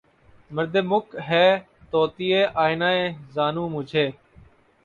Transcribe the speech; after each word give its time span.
مردمک 0.51 1.05
ہے 1.29 1.45
طوطئِ 1.91 2.29
آئینۂ 2.63 2.93
زانو 3.33 3.63
مجھے 3.69 4.05